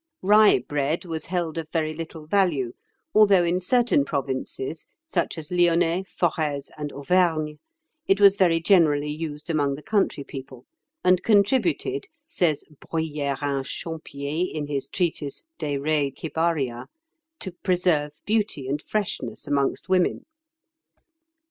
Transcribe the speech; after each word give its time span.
Rye 0.23 0.57
bread 0.67 1.05
was 1.05 1.25
held 1.27 1.59
of 1.59 1.69
very 1.71 1.93
little 1.93 2.25
value, 2.25 2.73
although 3.13 3.43
in 3.43 3.61
certain 3.61 4.03
provinces, 4.03 4.87
such 5.05 5.37
as 5.37 5.51
Lyonnais, 5.51 6.05
Forez, 6.05 6.71
and 6.75 6.91
Auvergne, 6.91 7.59
it 8.07 8.19
was 8.19 8.35
very 8.35 8.59
generally 8.59 9.11
used 9.11 9.47
among 9.47 9.75
the 9.75 9.83
country 9.83 10.23
people, 10.23 10.65
and 11.03 11.21
contributed, 11.21 12.05
says 12.25 12.63
Bruyérin 12.79 13.63
Champier 13.63 14.51
in 14.51 14.65
his 14.65 14.87
treatise 14.87 15.45
"De 15.59 15.77
re 15.77 16.11
Cibaria," 16.17 16.87
to 17.39 17.51
"preserve 17.51 18.21
beauty 18.25 18.67
and 18.67 18.81
freshness 18.81 19.45
amongst 19.45 19.87
women." 19.87 20.25